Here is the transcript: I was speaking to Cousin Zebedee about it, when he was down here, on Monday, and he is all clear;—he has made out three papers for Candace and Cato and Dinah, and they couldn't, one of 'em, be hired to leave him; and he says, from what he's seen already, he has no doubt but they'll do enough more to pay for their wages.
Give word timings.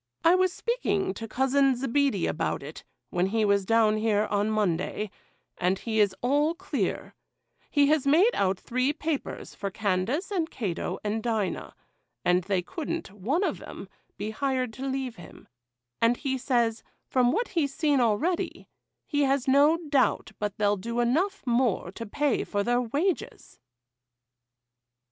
I 0.23 0.33
was 0.33 0.51
speaking 0.51 1.13
to 1.13 1.27
Cousin 1.27 1.75
Zebedee 1.75 2.25
about 2.25 2.63
it, 2.63 2.83
when 3.11 3.27
he 3.27 3.45
was 3.45 3.67
down 3.67 3.97
here, 3.97 4.25
on 4.31 4.49
Monday, 4.49 5.11
and 5.59 5.77
he 5.77 5.99
is 5.99 6.15
all 6.23 6.55
clear;—he 6.55 7.85
has 7.85 8.07
made 8.07 8.33
out 8.33 8.59
three 8.59 8.93
papers 8.93 9.53
for 9.53 9.69
Candace 9.69 10.31
and 10.31 10.49
Cato 10.49 10.97
and 11.03 11.21
Dinah, 11.21 11.75
and 12.25 12.45
they 12.45 12.63
couldn't, 12.63 13.11
one 13.11 13.43
of 13.43 13.61
'em, 13.61 13.87
be 14.17 14.31
hired 14.31 14.73
to 14.73 14.87
leave 14.87 15.17
him; 15.17 15.47
and 16.01 16.17
he 16.17 16.35
says, 16.35 16.81
from 17.05 17.31
what 17.31 17.49
he's 17.49 17.71
seen 17.71 17.99
already, 18.01 18.67
he 19.05 19.21
has 19.25 19.47
no 19.47 19.77
doubt 19.89 20.31
but 20.39 20.57
they'll 20.57 20.77
do 20.77 20.99
enough 20.99 21.43
more 21.45 21.91
to 21.91 22.07
pay 22.07 22.43
for 22.43 22.63
their 22.63 22.81
wages. 22.81 23.59